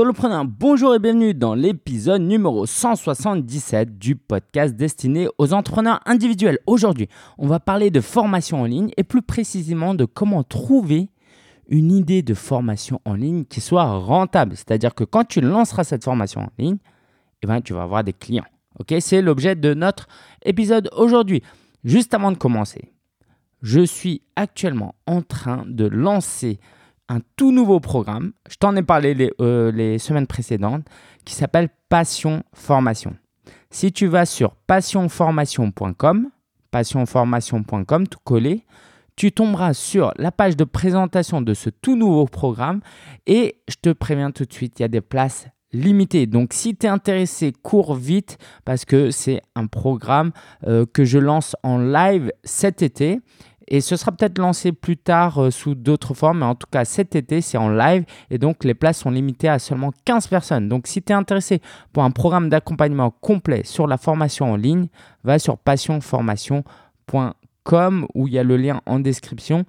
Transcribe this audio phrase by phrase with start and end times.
[0.00, 6.60] Bonjour et bienvenue dans l'épisode numéro 177 du podcast destiné aux entrepreneurs individuels.
[6.68, 11.10] Aujourd'hui, on va parler de formation en ligne et plus précisément de comment trouver
[11.68, 14.54] une idée de formation en ligne qui soit rentable.
[14.54, 16.78] C'est-à-dire que quand tu lanceras cette formation en ligne,
[17.42, 18.46] eh ben, tu vas avoir des clients.
[19.00, 20.06] C'est l'objet de notre
[20.44, 21.42] épisode aujourd'hui.
[21.82, 22.92] Juste avant de commencer,
[23.62, 26.60] je suis actuellement en train de lancer
[27.08, 28.32] un tout nouveau programme.
[28.48, 30.84] Je t'en ai parlé les, euh, les, semaines précédentes,
[31.24, 33.16] qui s'appelle Passion Formation.
[33.70, 36.30] Si tu vas sur passionformation.com,
[36.70, 38.64] passionformation.com, tout collé,
[39.16, 42.80] tu tomberas sur la page de présentation de ce tout nouveau programme
[43.26, 46.26] et je te préviens tout de suite, il y a des places limitées.
[46.26, 50.30] Donc si tu es intéressé, cours vite parce que c'est un programme
[50.66, 53.20] euh, que je lance en live cet été
[53.68, 56.84] et ce sera peut-être lancé plus tard euh, sous d'autres formes, mais en tout cas
[56.84, 60.68] cet été c'est en live et donc les places sont limitées à seulement 15 personnes.
[60.68, 61.60] Donc si tu es intéressé
[61.92, 64.86] pour un programme d'accompagnement complet sur la formation en ligne,
[65.24, 69.64] va sur passionformation.com où il y a le lien en description.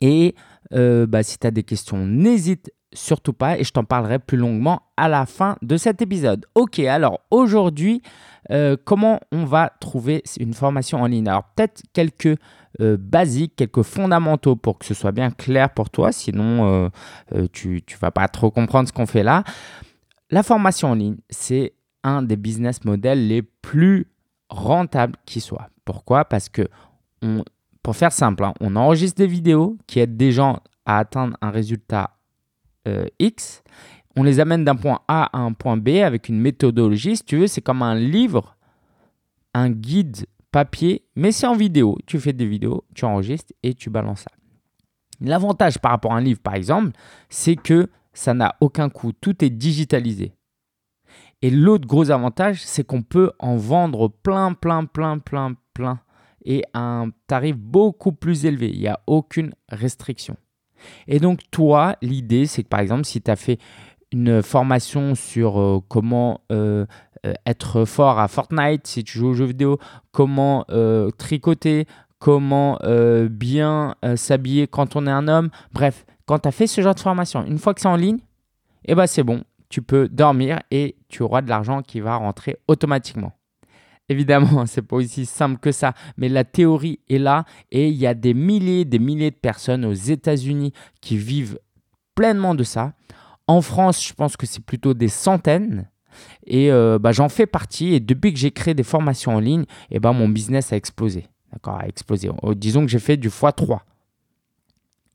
[0.00, 0.34] Et
[0.74, 4.38] euh, bah, si tu as des questions, n'hésite surtout pas et je t'en parlerai plus
[4.38, 6.46] longuement à la fin de cet épisode.
[6.54, 8.02] Ok, alors aujourd'hui,
[8.50, 11.28] euh, comment on va trouver une formation en ligne?
[11.28, 12.38] Alors peut-être quelques
[12.80, 16.90] euh, basiques, quelques fondamentaux pour que ce soit bien clair pour toi, sinon
[17.34, 19.44] euh, tu ne vas pas trop comprendre ce qu'on fait là.
[20.30, 24.06] La formation en ligne, c'est un des business models les plus
[24.48, 25.68] rentables qui soit.
[25.84, 26.24] Pourquoi?
[26.24, 26.68] Parce que,
[27.82, 31.50] pour faire simple, hein, on enregistre des vidéos qui aident des gens à atteindre un
[31.50, 32.10] résultat
[33.18, 33.62] X
[34.16, 37.18] on les amène d'un point A à un point B avec une méthodologie.
[37.18, 38.56] Si tu veux, c'est comme un livre,
[39.54, 41.98] un guide papier, mais c'est en vidéo.
[42.06, 44.30] Tu fais des vidéos, tu enregistres et tu balances ça.
[45.20, 46.90] L'avantage par rapport à un livre, par exemple,
[47.28, 49.12] c'est que ça n'a aucun coût.
[49.12, 50.32] Tout est digitalisé.
[51.42, 56.00] Et l'autre gros avantage, c'est qu'on peut en vendre plein, plein, plein, plein, plein
[56.44, 58.70] et à un tarif beaucoup plus élevé.
[58.72, 60.36] Il n'y a aucune restriction.
[61.08, 63.58] Et donc, toi, l'idée, c'est que par exemple, si tu as fait
[64.12, 66.86] une formation sur euh, comment euh,
[67.46, 69.78] être fort à Fortnite si tu joues aux jeux vidéo,
[70.12, 70.64] comment
[71.18, 71.86] tricoter,
[72.18, 72.78] comment
[73.30, 75.50] bien s'habiller quand on est un homme.
[75.72, 78.18] Bref, quand tu as fait ce genre de formation, une fois que c'est en ligne,
[78.84, 82.56] eh ben c'est bon, tu peux dormir et tu auras de l'argent qui va rentrer
[82.68, 83.32] automatiquement.
[84.08, 88.06] Évidemment, c'est pas aussi simple que ça, mais la théorie est là et il y
[88.06, 91.58] a des milliers, des milliers de personnes aux États-Unis qui vivent
[92.14, 92.92] pleinement de ça.
[93.46, 95.88] En France, je pense que c'est plutôt des centaines.
[96.46, 97.94] Et euh, bah, j'en fais partie.
[97.94, 100.76] Et depuis que j'ai créé des formations en ligne, et eh ben, mon business a
[100.76, 101.26] explosé.
[101.52, 102.30] D'accord, a explosé.
[102.42, 103.80] Oh, disons que j'ai fait du x3.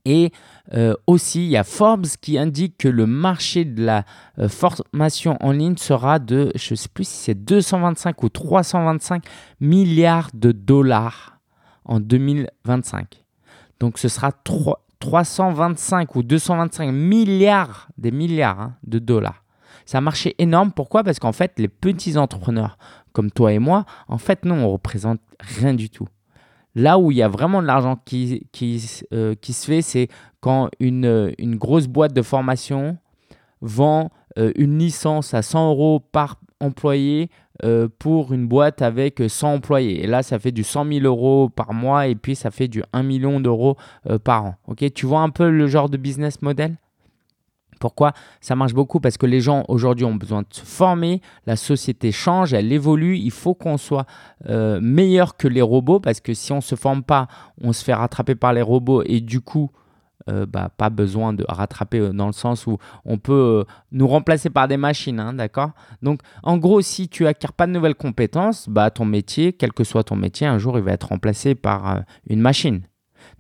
[0.06, 0.32] Et
[0.74, 4.06] euh, aussi, il y a Forbes qui indique que le marché de la
[4.40, 9.24] euh, formation en ligne sera de, je ne sais plus si c'est 225 ou 325
[9.60, 11.40] milliards de dollars
[11.86, 13.24] en 2025.
[13.80, 19.41] Donc ce sera 3, 325 ou 225 milliards, des milliards hein, de dollars.
[19.98, 20.72] Un marché énorme.
[20.72, 21.04] Pourquoi?
[21.04, 22.78] Parce qu'en fait, les petits entrepreneurs
[23.14, 26.08] comme toi et moi, en fait, non, on représente rien du tout.
[26.76, 28.82] Là où il y a vraiment de l'argent qui, qui,
[29.14, 30.08] euh, se fait, c'est
[30.40, 32.98] quand une, une, grosse boîte de formation
[33.60, 37.30] vend euh, une licence à 100 euros par employé
[37.64, 40.04] euh, pour une boîte avec 100 employés.
[40.04, 42.84] Et là, ça fait du 100 000 euros par mois et puis ça fait du
[42.94, 43.78] 1 million d'euros
[44.10, 44.56] euh, par an.
[44.96, 46.78] Tu vois un peu le genre de business model?
[47.82, 51.58] Pourquoi ça marche beaucoup Parce que les gens aujourd'hui ont besoin de se former, la
[51.58, 54.06] société change, elle évolue, il faut qu'on soit
[54.48, 57.28] euh, meilleur que les robots parce que si on ne se forme pas,
[57.62, 59.72] on se fait rattraper par les robots et du coup,
[60.30, 64.52] euh, bah, pas besoin de rattraper euh, dans le sens où on peut nous remplacer
[64.52, 65.72] par des machines, hein, d'accord?
[66.04, 69.84] Donc, en gros, si tu acquiers pas de nouvelles compétences, bah, ton métier, quel que
[69.84, 72.82] soit ton métier, un jour, il va être remplacé par une machine.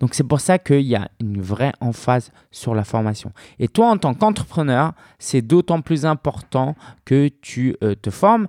[0.02, 3.32] Donc, c'est pour ça qu'il y a une vraie emphase sur la formation.
[3.60, 6.76] Et toi, en tant qu'entrepreneur, c'est d'autant plus important
[7.06, 8.48] que tu te formes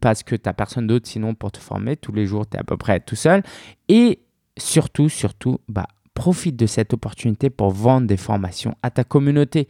[0.00, 1.96] parce que tu n'as personne d'autre sinon pour te former.
[1.96, 3.42] Tous les jours, tu es à peu près tout seul.
[3.88, 4.24] Et
[4.56, 9.68] surtout, surtout, bah, profite de cette opportunité pour vendre des formations à ta communauté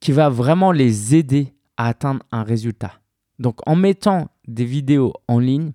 [0.00, 2.92] qui va vraiment les aider à atteindre un résultat.
[3.38, 5.72] Donc en mettant des vidéos en ligne,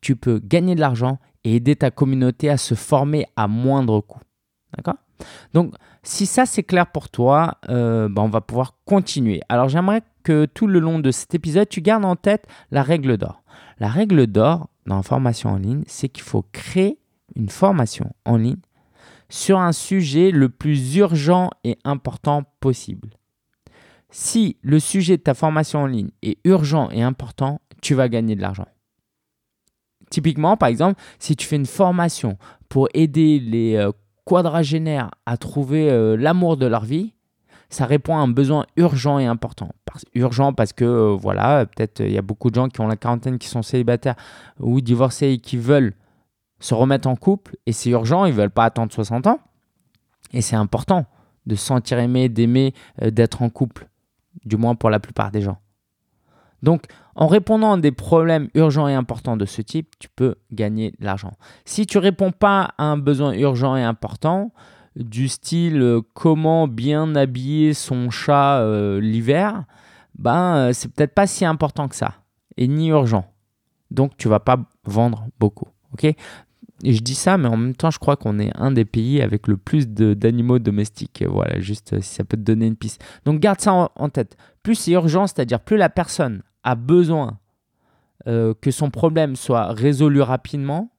[0.00, 4.20] tu peux gagner de l'argent et aider ta communauté à se former à moindre coût.
[4.76, 4.96] D'accord?
[5.52, 9.40] Donc si ça c'est clair pour toi, euh, ben, on va pouvoir continuer.
[9.48, 13.16] Alors j'aimerais que tout le long de cet épisode, tu gardes en tête la règle
[13.16, 13.42] d'or.
[13.78, 16.98] La règle d'or dans la formation en ligne, c'est qu'il faut créer
[17.36, 18.56] une formation en ligne
[19.28, 23.10] sur un sujet le plus urgent et important possible.
[24.12, 28.34] si le sujet de ta formation en ligne est urgent et important, tu vas gagner
[28.34, 28.66] de l'argent.
[30.10, 32.36] Typiquement, par exemple, si tu fais une formation
[32.68, 33.92] pour aider les euh,
[34.24, 37.14] quadragénaires à trouver euh, l'amour de leur vie,
[37.68, 39.70] ça répond à un besoin urgent et important.
[40.14, 42.96] urgent parce que, euh, voilà, peut-être il y a beaucoup de gens qui ont la
[42.96, 44.16] quarantaine, qui sont célibataires
[44.58, 45.94] ou divorcés et qui veulent
[46.58, 47.56] se remettre en couple.
[47.66, 49.38] Et c'est urgent, ils ne veulent pas attendre 60 ans.
[50.32, 51.06] Et c'est important
[51.46, 53.88] de se sentir aimé, d'aimer, d'être en couple,
[54.44, 55.58] du moins pour la plupart des gens.
[56.62, 56.84] Donc,
[57.14, 61.04] en répondant à des problèmes urgents et importants de ce type, tu peux gagner de
[61.04, 61.32] l'argent.
[61.64, 64.52] Si tu réponds pas à un besoin urgent et important,
[64.96, 69.64] du style euh, comment bien habiller son chat euh, l'hiver,
[70.18, 72.14] ben euh, c'est peut-être pas si important que ça
[72.56, 73.24] et ni urgent.
[73.90, 76.04] Donc tu vas pas vendre beaucoup, ok?
[76.82, 79.20] Et je dis ça, mais en même temps, je crois qu'on est un des pays
[79.20, 81.22] avec le plus d'animaux domestiques.
[81.28, 83.04] Voilà, juste si ça peut te donner une piste.
[83.26, 84.38] Donc garde ça en tête.
[84.62, 87.38] Plus c'est urgent, c'est-à-dire plus la personne a besoin
[88.26, 90.90] euh, que son problème soit résolu rapidement,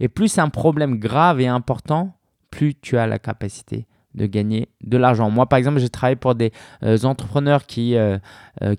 [0.00, 2.14] et plus c'est un problème grave et important,
[2.50, 5.30] plus tu as la capacité de gagner de l'argent.
[5.30, 6.52] Moi, par exemple, j'ai travaillé pour des
[6.82, 8.18] euh, entrepreneurs qui, euh,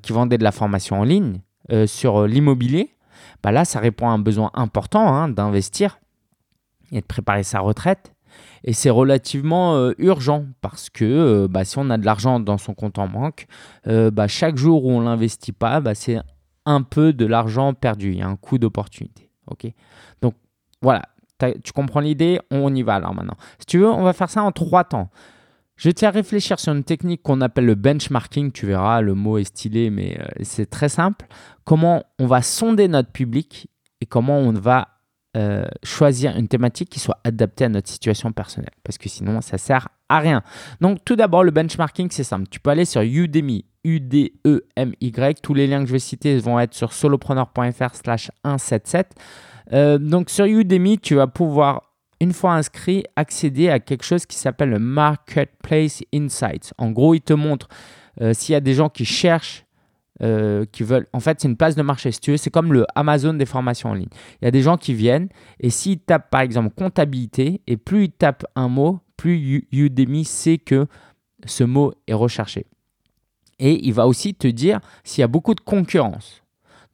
[0.01, 1.41] qui vendaient de la formation en ligne
[1.85, 2.95] sur l'immobilier.
[3.43, 5.99] Bah là, ça répond à un besoin important hein, d'investir
[6.91, 8.11] et de préparer sa retraite.
[8.63, 12.99] Et c'est relativement urgent parce que bah, si on a de l'argent dans son compte
[12.99, 13.47] en banque,
[13.85, 16.19] bah, chaque jour où on l'investit pas, bah, c'est
[16.65, 18.11] un peu de l'argent perdu.
[18.11, 19.29] Il y a un coût d'opportunité.
[20.21, 20.35] Donc
[20.81, 21.01] voilà,
[21.63, 22.39] tu comprends l'idée?
[22.51, 23.37] On y va alors maintenant.
[23.59, 25.09] Si tu veux, on va faire ça en trois temps.
[25.77, 28.51] Je tiens à réfléchir sur une technique qu'on appelle le benchmarking.
[28.51, 31.25] Tu verras, le mot est stylé, mais c'est très simple.
[31.63, 33.69] Comment on va sonder notre public
[34.01, 34.98] et comment on va
[35.37, 39.57] euh, choisir une thématique qui soit adaptée à notre situation personnelle, parce que sinon ça
[39.57, 40.41] sert à rien.
[40.81, 45.67] Donc tout d'abord le benchmarking c'est simple, tu peux aller sur Udemy, U-D-E-M-Y, tous les
[45.67, 49.15] liens que je vais citer vont être sur solopreneur.fr slash 177.
[49.71, 51.89] Euh, donc sur Udemy tu vas pouvoir
[52.21, 56.73] une fois inscrit, accéder à quelque chose qui s'appelle le Marketplace Insights.
[56.77, 57.69] En gros, il te montre
[58.21, 59.65] euh, s'il y a des gens qui cherchent
[60.21, 61.07] euh, qui veulent.
[61.13, 62.11] En fait, c'est une place de marché.
[62.11, 64.09] Si tu veux, c'est comme le Amazon des formations en ligne.
[64.41, 65.29] Il y a des gens qui viennent
[65.59, 70.57] et s'ils tapent par exemple comptabilité et plus ils tapent un mot, plus Udemy sait
[70.57, 70.87] que
[71.45, 72.65] ce mot est recherché.
[73.59, 76.43] Et il va aussi te dire s'il y a beaucoup de concurrence.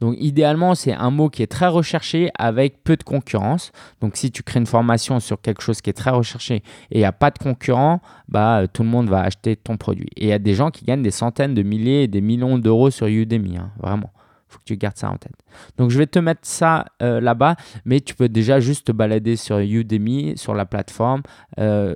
[0.01, 3.71] Donc idéalement, c'est un mot qui est très recherché avec peu de concurrence.
[4.01, 6.97] Donc si tu crées une formation sur quelque chose qui est très recherché et il
[6.97, 10.09] n'y a pas de concurrent, bah, euh, tout le monde va acheter ton produit.
[10.17, 12.57] Et il y a des gens qui gagnent des centaines de milliers et des millions
[12.57, 14.11] d'euros sur Udemy, hein, vraiment.
[14.49, 15.35] Il faut que tu gardes ça en tête.
[15.77, 17.55] Donc je vais te mettre ça euh, là-bas,
[17.85, 21.23] mais tu peux déjà juste te balader sur Udemy, sur la plateforme.
[21.59, 21.95] Euh,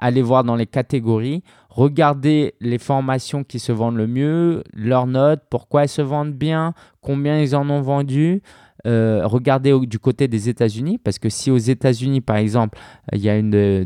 [0.00, 5.42] aller voir dans les catégories, regarder les formations qui se vendent le mieux, leurs notes,
[5.50, 8.42] pourquoi elles se vendent bien, combien ils en ont vendu.
[8.86, 12.78] Euh, regardez du côté des États-Unis, parce que si aux États-Unis, par exemple,
[13.12, 13.84] il y a une des,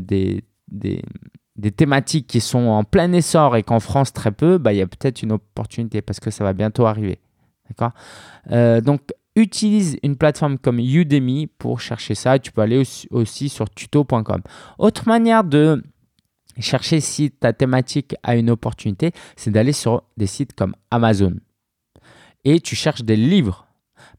[0.69, 1.01] des,
[1.57, 4.81] des, thématiques qui sont en plein essor et qu'en France très peu, bah, il y
[4.81, 7.19] a peut-être une opportunité parce que ça va bientôt arriver.
[7.69, 7.91] D'accord?
[8.51, 9.01] Euh, Donc,
[9.35, 12.39] utilise une plateforme comme Udemy pour chercher ça.
[12.39, 14.41] Tu peux aller aussi, aussi sur tuto.com.
[14.77, 15.83] Autre manière de
[16.59, 21.35] chercher si ta thématique a une opportunité, c'est d'aller sur des sites comme Amazon.
[22.43, 23.67] Et tu cherches des livres.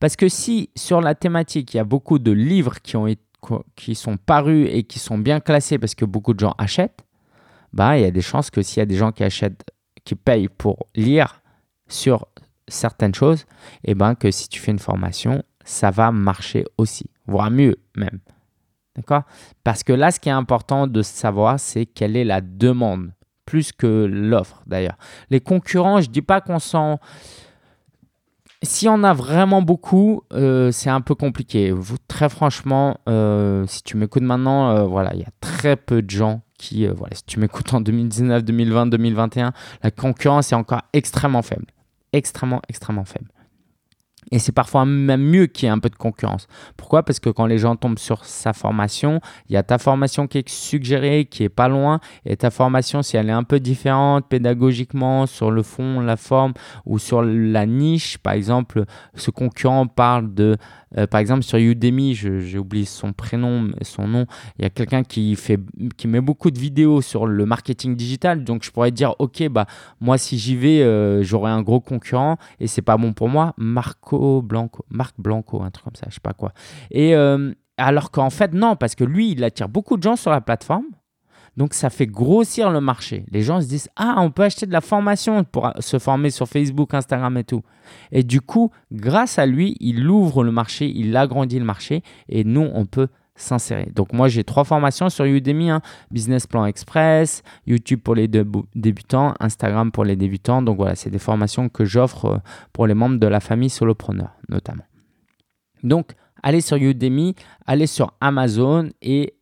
[0.00, 3.06] Parce que si sur la thématique, il y a beaucoup de livres qui, ont,
[3.75, 7.04] qui sont parus et qui sont bien classés parce que beaucoup de gens achètent,
[7.72, 9.70] bah, il y a des chances que s'il y a des gens qui achètent,
[10.04, 11.42] qui payent pour lire
[11.88, 12.26] sur
[12.68, 13.42] certaines choses,
[13.84, 17.76] et eh ben que si tu fais une formation, ça va marcher aussi, voire mieux
[17.96, 18.18] même.
[18.96, 19.22] D'accord?
[19.64, 23.12] Parce que là, ce qui est important de savoir, c'est quelle est la demande,
[23.44, 24.96] plus que l'offre d'ailleurs.
[25.30, 26.98] Les concurrents, je ne dis pas qu'on s'en...
[28.62, 31.74] Si on a vraiment beaucoup, euh, c'est un peu compliqué.
[32.08, 36.10] Très franchement, euh, si tu m'écoutes maintenant, euh, voilà, il y a très peu de
[36.10, 41.42] gens qui, voilà, si tu m'écoutes en 2019, 2020, 2021, la concurrence est encore extrêmement
[41.42, 41.66] faible,
[42.14, 43.28] extrêmement, extrêmement faible.
[44.33, 46.49] Et c'est parfois même mieux qu'il y ait un peu de concurrence.
[46.76, 47.04] Pourquoi?
[47.04, 50.38] Parce que quand les gens tombent sur sa formation, il y a ta formation qui
[50.38, 54.26] est suggérée, qui est pas loin, et ta formation, si elle est un peu différente
[54.28, 56.54] pédagogiquement, sur le fond, la forme,
[56.87, 60.56] ou sur la niche, par exemple, ce concurrent parle de
[60.96, 64.26] euh, par exemple, sur Udemy, j'ai oublié son prénom, son nom.
[64.58, 65.60] Il y a quelqu'un qui, fait,
[65.96, 68.44] qui met beaucoup de vidéos sur le marketing digital.
[68.44, 69.66] Donc, je pourrais dire, OK, bah,
[70.00, 73.54] moi, si j'y vais, euh, j'aurai un gros concurrent et c'est pas bon pour moi.
[73.56, 76.52] Marco Blanco, Marc Blanco, un truc comme ça, je sais pas quoi.
[76.90, 80.30] Et euh, alors qu'en fait, non, parce que lui, il attire beaucoup de gens sur
[80.30, 80.86] la plateforme.
[81.56, 83.25] Donc ça fait grossir le marché.
[83.30, 86.48] Les gens se disent ah on peut acheter de la formation pour se former sur
[86.48, 87.62] Facebook, Instagram et tout.
[88.12, 92.44] Et du coup grâce à lui il ouvre le marché, il agrandit le marché et
[92.44, 93.90] nous on peut s'insérer.
[93.94, 95.80] Donc moi j'ai trois formations sur Udemy, hein.
[96.10, 100.62] Business Plan Express, YouTube pour les débutants, Instagram pour les débutants.
[100.62, 102.38] Donc voilà, c'est des formations que j'offre euh,
[102.72, 104.84] pour les membres de la famille solopreneur notamment.
[105.82, 107.34] Donc allez sur Udemy,
[107.66, 109.34] allez sur Amazon et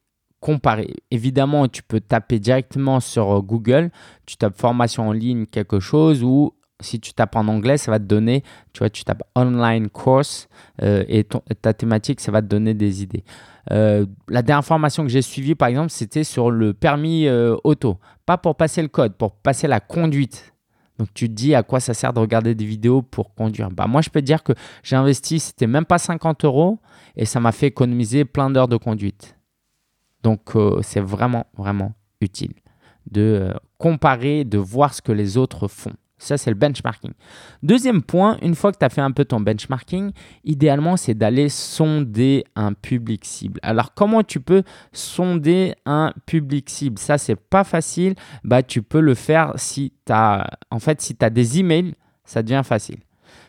[0.45, 0.95] comparer.
[1.11, 3.91] Évidemment, tu peux taper directement sur euh, Google,
[4.27, 7.99] tu tapes formation en ligne quelque chose ou si tu tapes en anglais, ça va
[7.99, 8.43] te donner,
[8.75, 10.51] tu vois, tu tapes online course
[10.83, 13.25] euh, et ta thématique, ça va te donner des idées.
[13.71, 17.27] Euh, la dernière formation que j'ai suivie, par exemple, c'était sur le permis
[17.65, 17.97] auto.
[18.27, 20.53] Pas pour passer le code, pour passer la conduite.
[20.99, 23.71] Donc tu te dis à quoi ça sert de regarder des vidéos pour conduire.
[23.71, 26.81] Bah, moi, je peux te dire que j'ai investi, c'était même pas 50 euros
[27.17, 29.39] et ça m'a fait économiser plein d'heures de conduite.
[30.25, 32.55] Donc c'est vraiment, vraiment utile
[33.11, 35.93] de comparer, de voir ce que les autres font.
[36.17, 37.13] Ça, c'est le benchmarking.
[37.63, 40.13] Deuxième point, une fois que tu as fait un peu ton benchmarking,
[40.45, 43.61] idéalement, c'est d'aller sonder un public cible.
[43.63, 44.63] Alors, comment tu peux
[44.93, 46.99] sonder un public cible?
[46.99, 48.15] Ça, c'est pas facile.
[48.43, 52.43] Bah, tu peux le faire si tu as, en fait, si as des emails, ça
[52.43, 53.01] devient facile.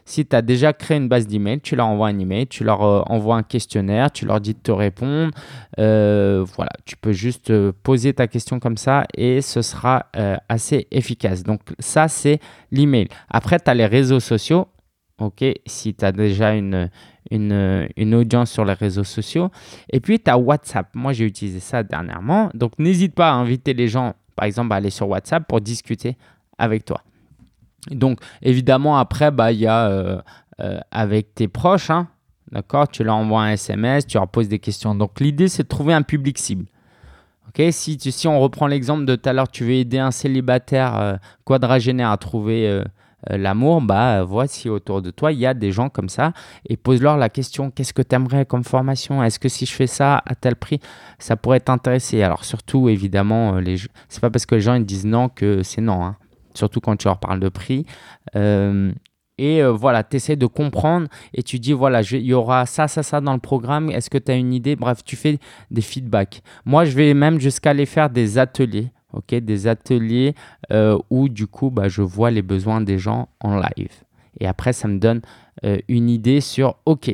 [0.08, 2.84] Si tu as déjà créé une base d'email, tu leur envoies un email, tu leur
[2.84, 5.32] euh, envoies un questionnaire, tu leur dis de te répondre.
[5.80, 10.06] Euh, voilà, tu peux juste euh, poser ta question comme ça et ce sera
[10.48, 11.42] assez efficace.
[11.42, 12.40] Donc ça, c'est
[12.72, 13.08] l'email.
[13.30, 14.68] Après, tu as les réseaux sociaux.
[15.20, 16.90] OK, si tu as déjà une,
[17.32, 19.50] une, une, audience sur les réseaux sociaux.
[19.92, 20.90] Et puis, tu as WhatsApp.
[20.94, 22.50] Moi, j'ai utilisé ça dernièrement.
[22.54, 26.18] Donc, n'hésite pas à inviter les gens, par exemple, à aller sur WhatsApp pour discuter
[26.58, 27.02] avec toi.
[27.92, 30.22] Donc, évidemment, après, bah, il y a euh,
[30.60, 32.08] euh, avec tes proches, hein,
[32.52, 34.96] d'accord Tu leur envoies un SMS, tu leur poses des questions.
[34.96, 36.66] Donc, l'idée, c'est de trouver un public cible.
[37.48, 37.64] Ok?
[37.72, 41.16] Si, si on reprend l'exemple de tout à l'heure, tu veux aider un célibataire euh,
[41.44, 42.84] quadragénaire à trouver
[43.28, 46.32] l'amour, bah voici autour de toi, il y a des gens comme ça
[46.70, 49.24] et pose-leur la question qu'est-ce que tu aimerais comme formation?
[49.24, 50.80] Est-ce que si je fais ça à tel prix,
[51.18, 52.22] ça pourrait t'intéresser?
[52.22, 53.78] Alors surtout évidemment, les
[54.10, 56.06] c'est pas parce que les gens ils disent non que c'est non.
[56.06, 56.18] Hein
[56.58, 57.86] surtout quand tu leur parles de prix.
[58.36, 58.92] Euh,
[59.38, 62.88] et euh, voilà, tu essaies de comprendre et tu dis, voilà, il y aura ça,
[62.88, 63.90] ça, ça dans le programme.
[63.90, 64.76] Est-ce que tu as une idée?
[64.76, 65.40] Bref, tu fais
[65.72, 66.42] des feedbacks.
[66.64, 68.92] Moi, je vais même jusqu'à aller faire des ateliers.
[69.14, 69.36] ok?
[69.36, 70.36] Des ateliers
[70.72, 74.04] euh, où du coup, bah, je vois les besoins des gens en live.
[74.40, 75.22] Et après, ça me donne
[75.88, 77.10] une idée sur, OK,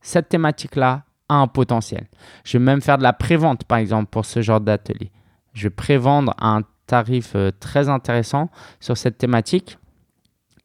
[0.00, 2.06] cette thématique-là a un potentiel.
[2.44, 5.10] Je vais même faire de la prévente, par exemple, pour ce genre d'atelier.
[5.54, 9.78] Je vais prévendre un tarif euh, très intéressant sur cette thématique.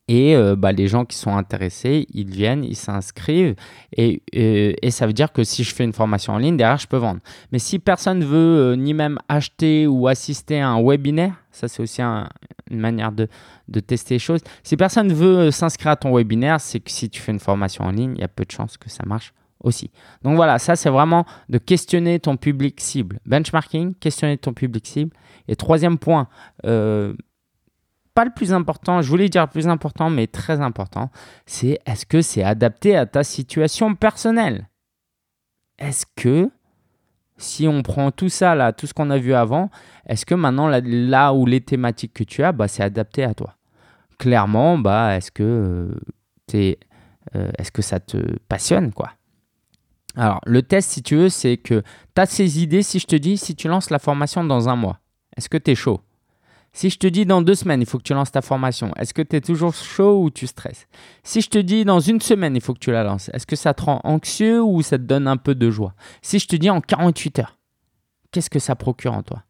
[0.10, 3.56] Et euh, bah, les gens qui sont intéressés, ils viennent, ils s'inscrivent.
[3.96, 6.78] Et, euh, et, ça veut dire que si je fais une formation en ligne, derrière,
[6.78, 7.20] je peux vendre.
[7.52, 12.02] Mais si personne veut ni même acheter ou assister à un webinaire, ça c'est aussi
[12.02, 12.30] une
[12.72, 13.28] manière de,
[13.68, 14.40] de, tester les choses.
[14.64, 17.92] Si personne veut s'inscrire à ton webinaire, c'est que si tu fais une formation en
[17.92, 19.34] ligne, il y a peu de chances que ça marche
[20.24, 23.20] Donc voilà, ça c'est vraiment de questionner ton public cible.
[23.26, 25.12] Benchmarking, questionner ton public cible.
[25.48, 26.28] Et troisième point,
[26.66, 27.14] euh,
[28.14, 31.12] pas le plus important, je voulais dire le plus important, mais très important,
[31.46, 34.68] c'est est-ce que c'est adapté à ta situation personnelle?
[35.78, 36.50] Est-ce que
[37.38, 39.70] si on prend tout ça, là, tout ce qu'on a vu avant,
[40.08, 43.56] est-ce que maintenant, là, où les thématiques que tu as, bah, c'est adapté à toi?
[44.18, 45.92] Clairement, bah, est-ce que,
[46.56, 46.72] euh,
[47.60, 48.18] est-ce que ça te
[48.50, 49.12] passionne quoi?
[50.18, 51.84] Alors, le test, si tu veux, c'est que
[52.16, 52.82] tu as ces idées.
[52.82, 55.00] Si je te dis, si tu lances la formation dans un mois,
[55.38, 56.02] est-ce que tu es chaud?
[56.74, 59.14] Si je te dis dans deux semaines, il faut que tu lances ta formation, est-ce
[59.14, 60.88] que tu es toujours chaud ou tu stresses?
[61.24, 63.56] Si je te dis dans une semaine, il faut que tu la lances, est-ce que
[63.56, 65.94] ça te rend anxieux ou ça te donne un peu de joie?
[66.22, 67.58] Si je te dis en 48 heures,
[68.32, 69.44] qu'est-ce que ça procure en toi?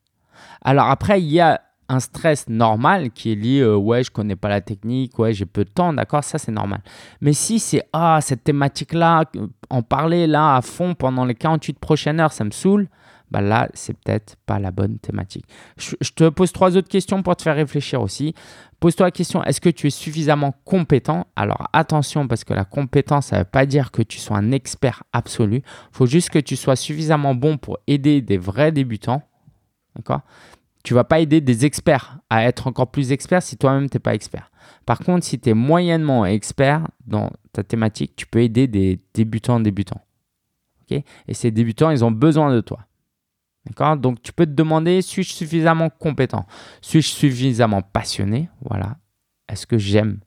[0.61, 4.35] Alors après, il y a un stress normal qui est lié euh, ouais je connais
[4.35, 6.81] pas la technique ouais j'ai peu de temps d'accord ça c'est normal.
[7.21, 9.23] Mais si c'est ah cette thématique là
[9.69, 12.87] en parler là à fond pendant les 48 prochaines heures ça me saoule
[13.31, 15.45] bah là c'est peut-être pas la bonne thématique.
[15.77, 18.33] Je, te pose trois autres questions pour te faire réfléchir aussi.
[18.79, 21.27] Pose-toi la question est-ce que tu es suffisamment compétent?
[21.35, 25.03] Alors attention parce que la compétence ça veut pas dire que tu sois un expert
[25.13, 25.61] absolu.
[25.91, 29.23] Faut juste que tu sois suffisamment bon pour aider des vrais débutants
[29.97, 30.21] d'accord?
[30.87, 33.99] Tu vas pas aider des experts à être encore plus experts si toi-même tu n'es
[33.99, 34.49] pas expert.
[34.85, 39.59] Par contre, si tu es moyennement expert dans ta thématique, tu peux aider des débutants
[39.59, 39.99] débutants.
[40.89, 41.03] et
[41.33, 42.87] ces débutants, ils ont besoin de toi.
[43.65, 43.97] D'accord?
[43.97, 46.45] Donc, tu peux te demander, suis-je suffisamment compétent?
[46.79, 48.47] Suis-je suffisamment passionné?
[48.61, 48.95] Voilà.
[49.49, 50.21] Est-ce que j'aime?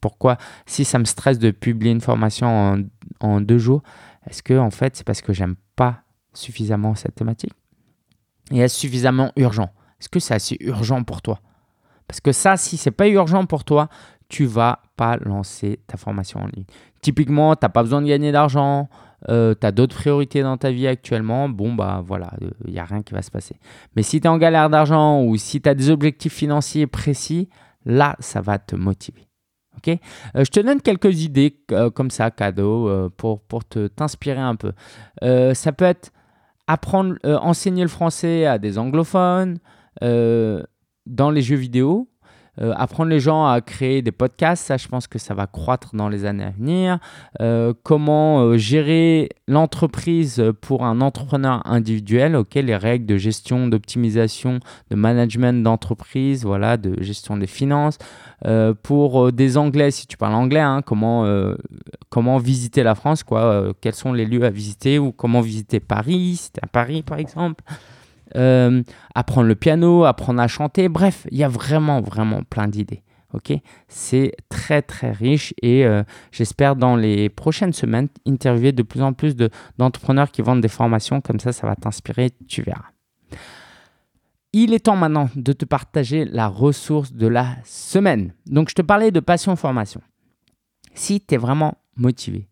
[0.00, 0.38] Pourquoi?
[0.66, 2.82] Si ça me stresse de publier une formation en,
[3.18, 3.82] en deux jours,
[4.28, 7.54] est-ce que en fait c'est parce que j'aime pas suffisamment cette thématique?
[8.52, 9.72] Et est-ce suffisamment urgent?
[10.00, 11.40] Est-ce que c'est assez urgent pour toi?
[12.06, 13.88] Parce que ça, si c'est pas urgent pour toi,
[14.28, 16.64] tu vas pas lancer ta formation en ligne.
[17.02, 18.88] Typiquement, tu n'as pas besoin de gagner d'argent,
[19.28, 22.32] euh, tu as d'autres priorités dans ta vie actuellement, bon, bah voilà,
[22.64, 23.56] il n'y a rien qui va se passer.
[23.94, 27.48] Mais si tu es en galère d'argent ou si tu as des objectifs financiers précis,
[27.84, 29.28] là, ça va te motiver.
[29.88, 29.96] euh,
[30.44, 34.72] je te donne quelques idées euh, comme ça, cadeau, pour, pour te, t'inspirer un peu.
[35.54, 36.12] ça peut être
[36.66, 39.58] apprendre, enseigner le français à des anglophones
[40.00, 42.10] dans les jeux vidéo.
[42.60, 45.94] Euh, apprendre les gens à créer des podcasts, ça je pense que ça va croître
[45.94, 46.98] dans les années à venir.
[47.40, 54.60] Euh, comment euh, gérer l'entreprise pour un entrepreneur individuel, ok, les règles de gestion, d'optimisation,
[54.90, 57.98] de management d'entreprise, voilà, de gestion des finances.
[58.82, 61.26] pour des Anglais, si tu parles anglais, hein, comment,
[62.08, 63.22] comment visiter la France,
[63.80, 67.62] quels sont les lieux à visiter ou comment visiter Paris, si à Paris par exemple.
[68.36, 68.82] Euh,
[69.14, 70.88] apprendre le piano, apprendre à chanter.
[70.88, 73.02] Bref, il y a vraiment, vraiment plein d'idées.
[73.32, 73.52] Ok,
[73.86, 79.12] c'est très très riche et euh, j'espère dans les prochaines semaines interviewer de plus en
[79.12, 79.36] plus
[79.78, 82.86] d'entrepreneurs qui vendent des formations comme ça, ça va t'inspirer, tu verras.
[84.52, 88.34] Il est temps maintenant de te partager la ressource de la semaine.
[88.46, 90.00] Donc je te parlais de passion formation.
[90.94, 92.48] Si tu es vraiment motivé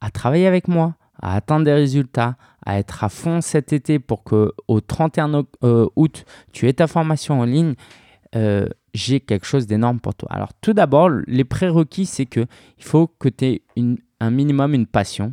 [0.00, 2.36] à travailler avec moi, à atteindre des résultats,
[2.66, 6.86] à être à fond cet été pour que au 31 euh, août, tu aies ta
[6.86, 7.74] formation en ligne,
[8.34, 10.28] euh, j'ai quelque chose d'énorme pour toi.
[10.32, 12.46] Alors tout d'abord, les prérequis, c'est que
[12.78, 13.62] il faut que tu aies
[14.20, 15.32] un minimum une passion,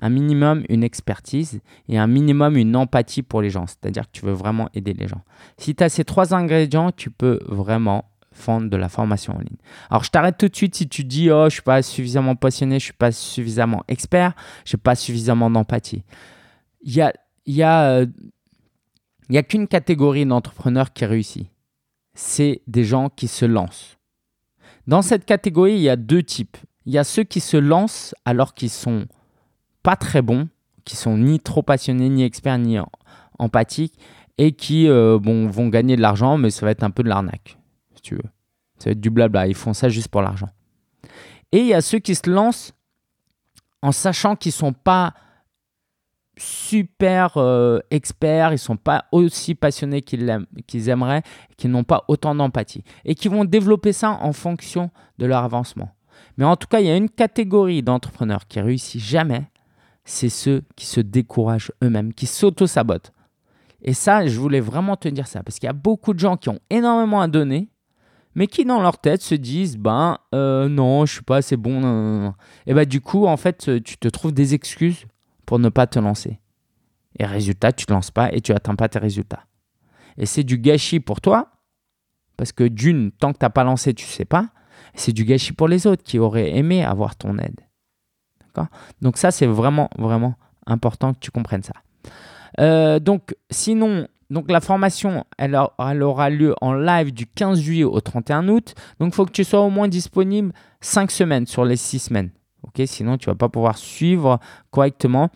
[0.00, 3.66] un minimum une expertise et un minimum une empathie pour les gens.
[3.66, 5.22] C'est-à-dire que tu veux vraiment aider les gens.
[5.56, 8.04] Si tu as ces trois ingrédients, tu peux vraiment
[8.60, 9.58] de la formation en ligne.
[9.90, 12.78] Alors, je t'arrête tout de suite si tu dis Oh, je suis pas suffisamment passionné,
[12.78, 16.04] je suis pas suffisamment expert, je n'ai pas suffisamment d'empathie.
[16.82, 17.12] Il y a,
[17.46, 18.06] y a, euh,
[19.28, 21.50] y a qu'une catégorie d'entrepreneurs qui réussit
[22.18, 23.96] c'est des gens qui se lancent.
[24.88, 26.56] Dans cette catégorie, il y a deux types.
[26.84, 29.06] Il y a ceux qui se lancent alors qu'ils sont
[29.84, 30.48] pas très bons,
[30.84, 32.76] qui sont ni trop passionnés, ni experts, ni
[33.38, 33.98] empathiques,
[34.36, 37.08] et qui euh, bon, vont gagner de l'argent, mais ça va être un peu de
[37.08, 37.56] l'arnaque
[38.14, 38.30] veux.
[38.78, 39.46] Ça va être du blabla.
[39.46, 40.48] Ils font ça juste pour l'argent.
[41.52, 42.72] Et il y a ceux qui se lancent
[43.82, 45.14] en sachant qu'ils ne sont pas
[46.36, 51.22] super euh, experts, ils ne sont pas aussi passionnés qu'ils, qu'ils aimeraient,
[51.56, 52.84] qu'ils n'ont pas autant d'empathie.
[53.04, 55.90] Et qui vont développer ça en fonction de leur avancement.
[56.36, 59.50] Mais en tout cas, il y a une catégorie d'entrepreneurs qui réussit jamais,
[60.04, 63.12] c'est ceux qui se découragent eux-mêmes, qui s'auto-sabotent.
[63.82, 66.36] Et ça, je voulais vraiment te dire ça, parce qu'il y a beaucoup de gens
[66.36, 67.68] qui ont énormément à donner,
[68.34, 72.32] mais qui dans leur tête se disent ben euh, non, je suis pas assez bon.
[72.66, 75.06] Et bah du coup, en fait, tu te trouves des excuses
[75.46, 76.40] pour ne pas te lancer.
[77.18, 79.44] Et résultat, tu te lances pas et tu atteins pas tes résultats.
[80.16, 81.50] Et c'est du gâchis pour toi,
[82.36, 84.48] parce que d'une, tant que tu n'as pas lancé, tu sais pas.
[84.94, 87.60] C'est du gâchis pour les autres qui auraient aimé avoir ton aide.
[88.40, 88.68] D'accord?
[89.00, 90.34] Donc ça, c'est vraiment, vraiment
[90.66, 91.74] important que tu comprennes ça.
[92.60, 98.00] Euh, donc sinon, donc la formation, elle, aura lieu en live du 15 juillet au
[98.00, 98.74] 31 août.
[99.00, 102.30] Donc il faut que tu sois au moins disponible 5 semaines sur les 6 semaines.
[102.62, 102.82] ok?
[102.86, 104.38] Sinon, tu ne vas pas pouvoir suivre
[104.70, 105.30] correctement.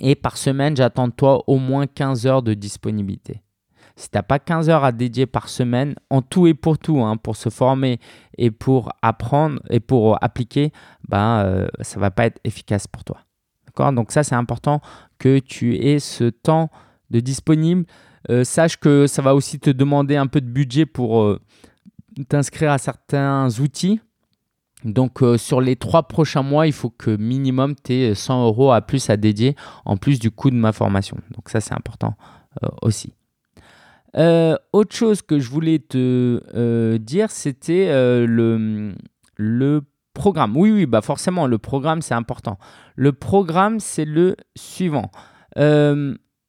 [0.00, 3.42] Et par semaine, j'attends de toi au moins 15 heures de disponibilité.
[3.96, 7.00] Si tu n'as pas 15 heures à dédier par semaine, en tout et pour tout,
[7.00, 7.98] hein, pour se former
[8.36, 10.72] et pour apprendre et pour appliquer,
[11.08, 13.18] ben, euh, ça ne va pas être efficace pour toi.
[13.92, 14.80] Donc ça, c'est important
[15.18, 16.70] que tu aies ce temps
[17.10, 17.86] de disponible.
[18.30, 21.40] Euh, sache que ça va aussi te demander un peu de budget pour euh,
[22.28, 24.00] t'inscrire à certains outils.
[24.84, 28.72] Donc euh, sur les trois prochains mois, il faut que minimum tu aies 100 euros
[28.72, 31.16] à plus à dédier en plus du coût de ma formation.
[31.34, 32.14] Donc ça c'est important
[32.82, 33.12] aussi.
[34.14, 37.88] autre chose que je voulais te dire, c'était
[38.26, 38.94] le,
[39.36, 39.82] le
[40.14, 40.56] programme.
[40.56, 42.58] Oui, oui, bah forcément, le programme c'est important.
[42.94, 45.10] Le programme c'est le suivant.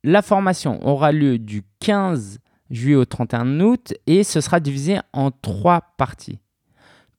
[0.03, 5.31] La formation aura lieu du 15 juillet au 31 août et ce sera divisé en
[5.31, 6.39] trois parties.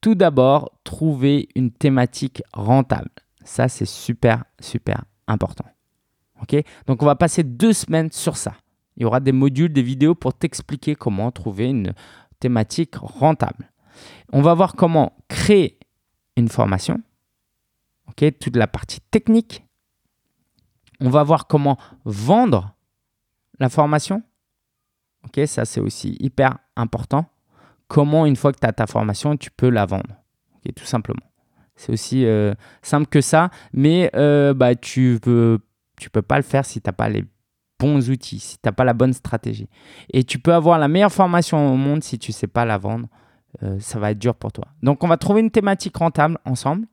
[0.01, 3.11] Tout d'abord, trouver une thématique rentable.
[3.45, 5.67] Ça, c'est super, super important.
[6.41, 6.57] Ok?
[6.87, 8.55] Donc, on va passer deux semaines sur ça.
[8.97, 11.93] Il y aura des modules, des vidéos pour t'expliquer comment trouver une
[12.39, 13.71] thématique rentable.
[14.33, 15.79] On va voir comment créer
[16.37, 17.03] une formation.
[18.09, 18.25] Ok?
[18.39, 19.65] Toute la partie technique
[21.01, 22.75] on va voir comment vendre
[23.59, 24.23] la formation.
[25.47, 27.27] Ça c'est aussi hyper important.
[27.89, 30.21] Comment une fois que tu as ta formation, tu peux la vendre.
[30.77, 31.27] Tout simplement.
[31.75, 35.59] C'est aussi euh, simple que ça, mais euh, bah, tu ne peux,
[36.13, 37.25] peux pas le faire si tu n'as pas les
[37.79, 39.69] bons outils, si tu n'as pas la bonne stratégie.
[40.13, 42.77] Et tu peux avoir la meilleure formation au monde si tu ne sais pas la
[42.77, 43.09] vendre.
[43.63, 44.67] Euh, ça va être dur pour toi.
[44.83, 46.87] Donc, on va trouver une thématique rentable ensemble.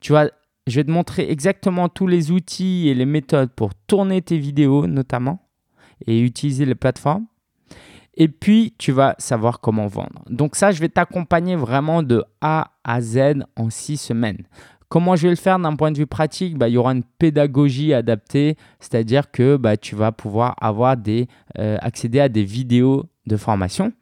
[0.00, 0.30] Tu vas,
[0.66, 4.86] je vais te montrer exactement tous les outils et les méthodes pour tourner tes vidéos,
[4.86, 5.40] notamment,
[6.06, 7.26] et utiliser les plateformes.
[8.14, 10.24] Et puis, tu vas savoir comment vendre.
[10.30, 14.44] Donc ça, je vais t'accompagner vraiment de A à Z en six semaines.
[14.88, 16.56] Comment je vais le faire d'un point de vue pratique?
[16.56, 20.96] Bah, Il y aura une pédagogie adaptée, c'est-à-dire que bah, tu vas pouvoir avoir
[21.58, 23.92] euh, accéder à des vidéos de formation.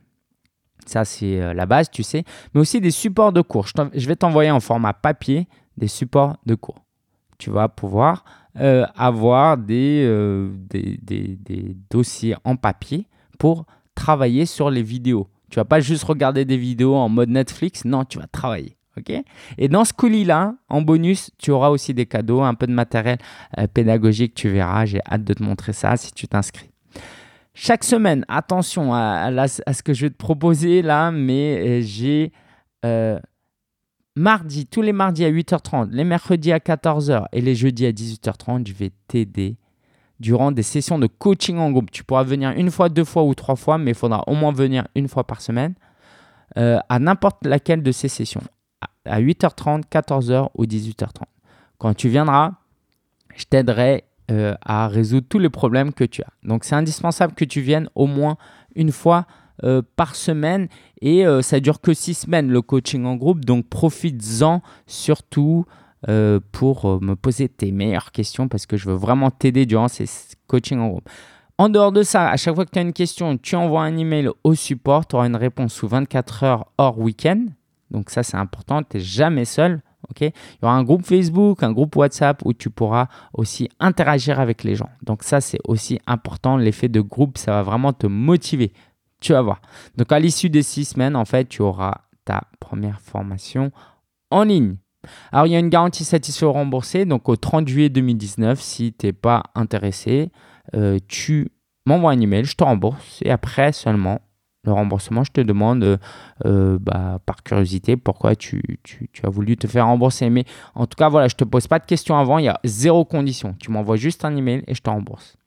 [0.86, 2.24] Ça, c'est euh, la base, tu sais.
[2.54, 3.66] Mais aussi des supports de cours.
[3.66, 6.84] Je, vais t'envoyer en format papier des supports de cours.
[7.38, 8.24] Tu vas pouvoir
[8.60, 10.08] euh, avoir des,
[10.70, 13.06] des, des, dossiers en papier
[13.38, 15.28] pour travailler sur les vidéos.
[15.50, 18.76] Tu vas pas juste regarder des vidéos en mode Netflix, non, tu vas travailler.
[18.96, 19.12] ok?
[19.58, 23.18] Et dans ce colis-là, en bonus, tu auras aussi des cadeaux, un peu de matériel
[23.58, 24.84] euh, pédagogique, tu verras.
[24.84, 26.70] J'ai hâte de te montrer ça si tu t'inscris.
[27.54, 32.32] Chaque semaine, attention à, ce que je vais te proposer là, mais euh, j'ai
[32.84, 33.20] euh,
[34.16, 38.66] mardi, tous les mardis à 8h30, les mercredis à 14h et les jeudis à 18h30,
[38.66, 39.56] je vais t'aider
[40.20, 41.90] durant des sessions de coaching en groupe.
[41.90, 44.52] Tu pourras venir une fois, deux fois ou trois fois, mais il faudra au moins
[44.52, 45.74] venir une fois par semaine
[46.56, 48.42] euh, à n'importe laquelle de ces sessions,
[49.04, 51.24] à 8h30, 14h ou 18h30.
[51.78, 52.52] Quand tu viendras,
[53.34, 56.32] je t'aiderai euh, à résoudre tous les problèmes que tu as.
[56.44, 58.36] Donc c'est indispensable que tu viennes au moins
[58.76, 59.26] une fois
[59.62, 60.68] euh, par semaine
[61.00, 65.66] et ça dure que six semaines le coaching en groupe, donc profites-en surtout.
[66.10, 69.88] Euh, pour euh, me poser tes meilleures questions parce que je veux vraiment t'aider durant
[69.88, 70.04] ces
[70.48, 71.08] coachings en groupe.
[71.56, 73.96] En dehors de ça, à chaque fois que tu as une question, tu envoies un
[73.96, 77.46] email au support, tu auras une réponse sous 24 heures hors week-end.
[77.90, 79.80] Donc ça, c'est important, tu n'es jamais seul.
[80.10, 80.20] ok?
[80.20, 84.62] Il y aura un groupe Facebook, un groupe WhatsApp où tu pourras aussi interagir avec
[84.62, 84.90] les gens.
[85.04, 86.58] Donc ça, c'est aussi important.
[86.58, 88.74] L'effet de groupe, ça va vraiment te motiver.
[89.24, 89.62] Tu vas voir.
[89.96, 93.72] Donc à l'issue des six semaines, en fait, tu auras ta première formation
[94.30, 94.76] en ligne.
[95.32, 97.06] Alors, il y a une garantie satisfait ou remboursée.
[97.06, 100.30] Donc, au 30 juillet 2019, si tu n'es pas intéressé,
[100.74, 101.50] euh, tu
[101.86, 103.20] m'envoies un email, je te rembourse.
[103.22, 104.20] Et après seulement,
[104.62, 105.98] le remboursement, je te demande
[106.44, 110.28] euh, bah, par curiosité pourquoi tu, tu, as voulu te faire rembourser.
[110.28, 112.48] Mais en tout cas, voilà, je ne te pose pas de questions avant, il y
[112.48, 113.56] a zéro condition.
[113.58, 115.38] Tu m'envoies juste un email et je te rembourse.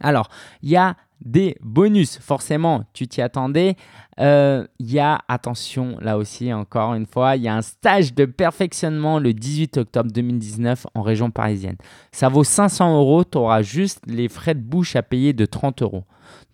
[0.00, 0.30] Alors,
[0.62, 2.18] il y a des bonus.
[2.18, 3.76] Forcément, tu t'y attendais.
[4.20, 8.14] Euh, il y a, attention, là aussi, encore une fois, il y a un stage
[8.14, 11.76] de perfectionnement le 18 octobre 2019 en région parisienne.
[12.12, 13.24] Ça vaut 500 euros.
[13.24, 16.04] Tu auras juste les frais de bouche à payer de 30 euros.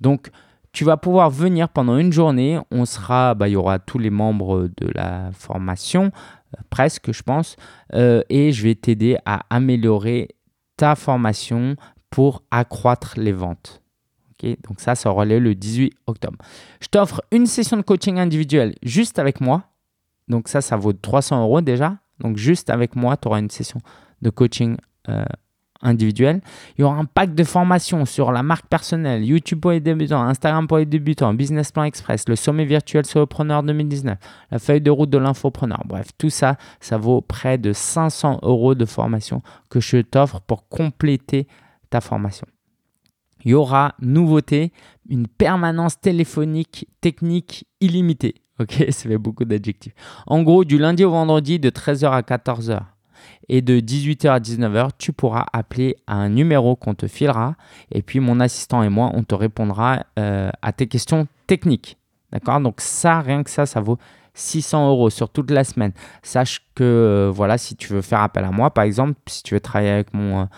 [0.00, 0.30] Donc,
[0.72, 2.58] tu vas pouvoir venir pendant une journée.
[2.70, 7.22] On sera, bah, il y aura tous les membres de la formation, euh, presque, je
[7.22, 7.56] pense.
[7.94, 10.28] Euh, et je vais t'aider à améliorer
[10.76, 11.76] ta formation
[12.10, 13.81] pour accroître les ventes.
[14.42, 16.38] Donc ça, ça aura lieu le 18 octobre.
[16.80, 19.64] Je t'offre une session de coaching individuel juste avec moi.
[20.28, 21.98] Donc ça, ça vaut 300 euros déjà.
[22.20, 23.80] Donc juste avec moi, tu auras une session
[24.20, 24.76] de coaching
[25.08, 25.24] euh,
[25.82, 26.40] individuel.
[26.76, 30.22] Il y aura un pack de formation sur la marque personnelle, YouTube pour les débutants,
[30.22, 34.16] Instagram pour les débutants, Business Plan Express, le sommet virtuel solopreneur 2019,
[34.50, 35.82] la feuille de route de l'infopreneur.
[35.86, 40.68] Bref, tout ça, ça vaut près de 500 euros de formation que je t'offre pour
[40.68, 41.48] compléter
[41.90, 42.46] ta formation
[43.44, 44.72] il y aura nouveauté,
[45.08, 48.34] une permanence téléphonique technique illimitée.
[48.60, 49.94] Ok, ça fait beaucoup d'adjectifs.
[50.26, 52.80] En gros, du lundi au vendredi de 13h à 14h
[53.48, 57.56] et de 18h à 19h, tu pourras appeler à un numéro qu'on te filera
[57.90, 61.96] et puis mon assistant et moi, on te répondra euh, à tes questions techniques.
[62.30, 62.60] D'accord?
[62.60, 63.98] Donc ça, rien que ça, ça vaut
[64.34, 65.92] 600 euros sur toute la semaine.
[66.22, 69.54] Sache que euh, voilà, si tu veux faire appel à moi, par exemple, si tu
[69.54, 70.48] veux travailler avec mon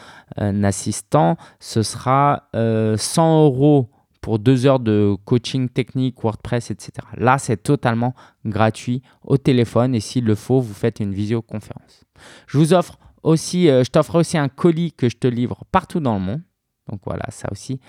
[0.40, 2.96] euh, assistant, ce sera 100 euh,
[3.44, 6.92] euros pour deux heures de coaching technique, WordPress, etc.
[7.16, 8.14] Là, c'est totalement
[8.46, 12.04] gratuit au téléphone et s'il le faut, vous faites une visioconférence.
[12.46, 16.14] Je vous offre aussi, je t'offre aussi un colis que je te livre partout dans
[16.14, 16.40] le monde.
[16.90, 17.80] Donc voilà, ça aussi,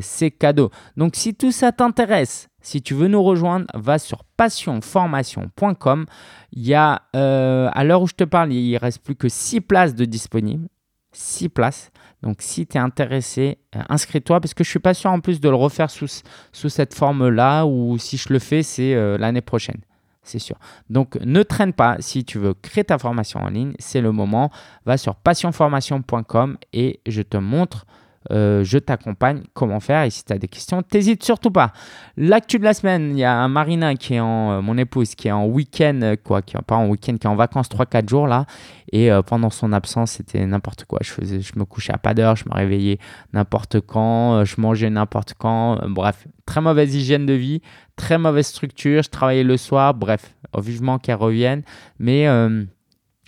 [0.00, 0.70] c'est cadeau.
[0.96, 6.06] Donc si tout ça t'intéresse, si tu veux nous rejoindre, va sur passionformation.com.
[6.52, 9.60] Il y a, euh, à l'heure où je te parle, il reste plus que 6
[9.60, 10.68] places de disponibles.
[11.10, 11.90] 6 places.
[12.22, 15.20] Donc si tu es intéressé, euh, inscris-toi parce que je ne suis pas sûr en
[15.20, 16.06] plus de le refaire sous,
[16.52, 19.80] sous cette forme-là ou si je le fais, c'est euh, l'année prochaine.
[20.22, 20.56] C'est sûr.
[20.88, 24.52] Donc ne traîne pas si tu veux créer ta formation en ligne, c'est le moment.
[24.86, 27.86] Va sur passionformation.com et je te montre
[28.30, 30.04] euh, je t'accompagne comment faire?
[30.04, 31.72] Et si tu as des questions, t'hésites surtout pas.
[32.16, 35.28] L'actu de la semaine, il y a Marina qui est en, euh, mon épouse, qui
[35.28, 38.08] est en week-end, euh, quoi, qui est pas en week-end, qui est en vacances 3-4
[38.08, 38.46] jours là.
[38.92, 40.98] Et pendant son absence, c'était n'importe quoi.
[41.02, 42.98] Je, faisais, je me couchais à pas d'heure, je me réveillais
[43.32, 45.78] n'importe quand, je mangeais n'importe quand.
[45.88, 47.62] bref, très mauvaise hygiène de vie,
[47.96, 49.02] très mauvaise structure.
[49.02, 49.94] Je travaillais le soir.
[49.94, 51.62] Bref, vivement qu'elle revienne.
[51.98, 52.26] Mais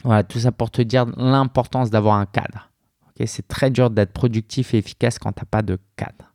[0.05, 2.69] voilà, tout ça pour te dire l'importance d'avoir un cadre
[3.27, 6.35] c'est très dur d'être productif et efficace quand tu n'as pas de cadre.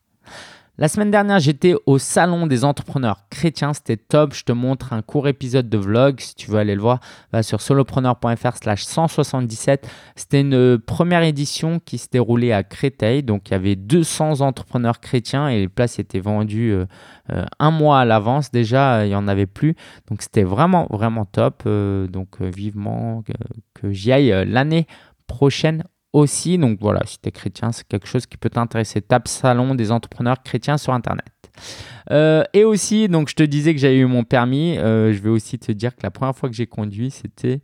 [0.80, 3.74] La semaine dernière, j'étais au salon des entrepreneurs chrétiens.
[3.74, 4.34] C'était top.
[4.34, 6.22] Je te montre un court épisode de vlog.
[6.22, 7.02] Si tu veux aller le voir,
[7.34, 9.86] va sur solopreneur.fr slash 177.
[10.16, 13.24] C'était une première édition qui se déroulait à Créteil.
[13.24, 16.86] Donc, il y avait 200 entrepreneurs chrétiens et les places étaient vendues euh,
[17.34, 18.50] euh, un mois à l'avance.
[18.50, 19.76] Déjà, il n'y en avait plus.
[20.10, 21.64] Donc, c'était vraiment, vraiment top.
[21.66, 23.22] Euh, donc, vivement
[23.74, 24.88] que j'y aille l'année
[25.28, 26.58] prochaine aussi.
[26.58, 29.02] Donc voilà, si tu es chrétien, c'est quelque chose qui peut t'intéresser.
[29.02, 31.26] Tape Salon des entrepreneurs chrétiens sur Internet.
[32.12, 34.78] Euh, et aussi, donc je te disais que j'avais eu mon permis.
[34.78, 37.62] Euh, je vais aussi te dire que la première fois que j'ai conduit, c'était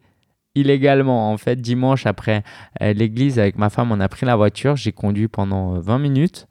[0.54, 1.32] illégalement.
[1.32, 2.44] En fait, dimanche après
[2.82, 4.76] euh, l'église, avec ma femme, on a pris la voiture.
[4.76, 6.48] J'ai conduit pendant 20 minutes,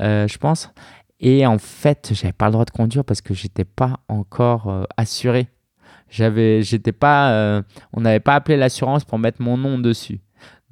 [0.00, 0.70] je pense.
[1.18, 5.48] Et en fait, j'avais pas le droit de conduire parce que j'étais pas encore assuré.
[6.10, 7.62] J'avais, j'étais pas,
[7.94, 10.20] on n'avait pas appelé l'assurance pour mettre mon nom dessus.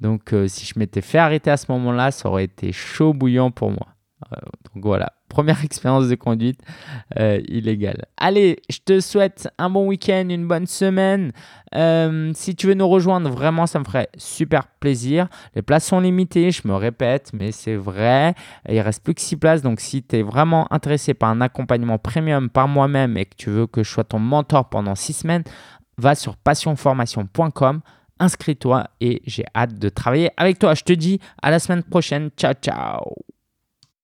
[0.01, 3.51] Donc, euh, si je m'étais fait arrêter à ce moment-là, ça aurait été chaud bouillant
[3.51, 3.87] pour moi.
[4.31, 4.37] Euh,
[4.73, 6.59] donc voilà, première expérience de conduite
[7.17, 8.05] euh, illégale.
[8.17, 11.31] Allez, je te souhaite un bon week-end, une bonne semaine.
[12.33, 15.27] si tu veux nous rejoindre, vraiment, ça me ferait super plaisir.
[15.53, 18.35] Les places sont limitées, je me répète, mais c'est vrai.
[18.67, 19.61] Il reste plus que 6 places.
[19.61, 23.49] Donc, si tu es vraiment intéressé par un accompagnement premium par moi-même et que tu
[23.49, 25.43] veux que je sois ton mentor pendant 6 semaines,
[25.97, 27.81] va sur passionformation.com
[28.19, 30.73] inscris-toi et j'ai hâte de travailler avec toi.
[30.73, 32.29] Je te dis à la semaine prochaine.
[32.37, 33.34] Ciao, ciao.